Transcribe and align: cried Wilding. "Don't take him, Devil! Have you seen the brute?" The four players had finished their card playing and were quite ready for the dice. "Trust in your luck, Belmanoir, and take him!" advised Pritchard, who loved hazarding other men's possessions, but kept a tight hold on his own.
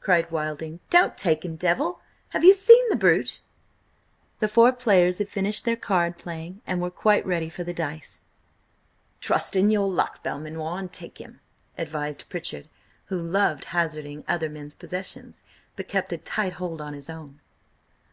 cried 0.00 0.28
Wilding. 0.32 0.80
"Don't 0.90 1.16
take 1.16 1.44
him, 1.44 1.54
Devil! 1.54 2.00
Have 2.30 2.42
you 2.42 2.52
seen 2.52 2.84
the 2.88 2.96
brute?" 2.96 3.38
The 4.40 4.48
four 4.48 4.72
players 4.72 5.18
had 5.18 5.28
finished 5.28 5.64
their 5.64 5.76
card 5.76 6.18
playing 6.18 6.60
and 6.66 6.80
were 6.80 6.90
quite 6.90 7.24
ready 7.24 7.48
for 7.48 7.62
the 7.62 7.72
dice. 7.72 8.22
"Trust 9.20 9.54
in 9.54 9.70
your 9.70 9.86
luck, 9.88 10.24
Belmanoir, 10.24 10.76
and 10.76 10.92
take 10.92 11.18
him!" 11.18 11.38
advised 11.78 12.28
Pritchard, 12.28 12.68
who 13.04 13.22
loved 13.22 13.66
hazarding 13.66 14.24
other 14.26 14.48
men's 14.48 14.74
possessions, 14.74 15.44
but 15.76 15.86
kept 15.86 16.12
a 16.12 16.18
tight 16.18 16.54
hold 16.54 16.80
on 16.80 16.92
his 16.92 17.08
own. 17.08 17.38